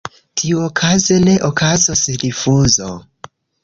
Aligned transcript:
Tiuokaze 0.37 1.15
ne 1.27 1.35
okazos 1.51 2.03
rifuzo. 2.21 2.91